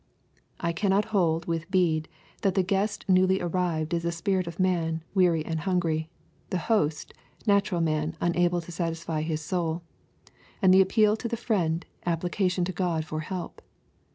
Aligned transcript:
—I 0.69 0.73
cannot 0.73 1.05
hold, 1.13 1.45
with 1.45 1.69
Bede, 1.69 2.09
that 2.41 2.55
the 2.55 2.63
guest 2.63 3.05
newly 3.07 3.37
airived 3.37 3.93
is 3.93 4.01
the 4.01 4.11
spirit 4.11 4.47
of 4.47 4.59
man, 4.59 5.03
weary 5.13 5.45
and 5.45 5.59
hungry,— 5.59 6.09
the 6.49 6.57
host, 6.57 7.13
natural 7.45 7.81
man 7.81 8.17
un 8.19 8.35
able 8.35 8.61
to 8.61 8.71
satisfy 8.71 9.21
his 9.21 9.41
soul,— 9.41 9.83
and 10.59 10.73
the 10.73 10.81
appeal 10.81 11.15
to 11.17 11.27
the 11.27 11.37
friend, 11.37 11.85
application 12.03 12.65
to 12.65 12.71
God 12.73 13.05
for 13.05 13.19
help. 13.19 13.61